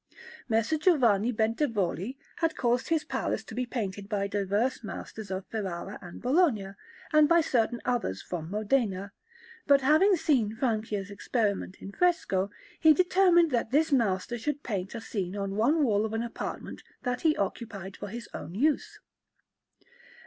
Messer 0.49 0.79
Giovanni 0.79 1.31
Bentivogli 1.31 2.17
had 2.37 2.55
caused 2.57 2.89
his 2.89 3.03
palace 3.03 3.43
to 3.43 3.53
be 3.53 3.67
painted 3.67 4.09
by 4.09 4.25
diverse 4.25 4.83
masters 4.83 5.29
of 5.29 5.45
Ferrara 5.45 5.99
and 6.01 6.19
Bologna, 6.23 6.69
and 7.13 7.29
by 7.29 7.39
certain 7.39 7.79
others 7.85 8.19
from 8.19 8.49
Modena; 8.49 9.11
but, 9.67 9.81
having 9.81 10.15
seen 10.15 10.55
Francia's 10.55 11.11
experiments 11.11 11.77
in 11.79 11.91
fresco, 11.91 12.49
he 12.79 12.95
determined 12.95 13.51
that 13.51 13.69
this 13.69 13.91
master 13.91 14.39
should 14.39 14.63
paint 14.63 14.95
a 14.95 15.01
scene 15.01 15.37
on 15.37 15.55
one 15.55 15.83
wall 15.83 16.03
of 16.03 16.13
an 16.13 16.23
apartment 16.23 16.81
that 17.03 17.21
he 17.21 17.37
occupied 17.37 17.95
for 17.95 18.07
his 18.07 18.27
own 18.33 18.55
use. 18.55 18.97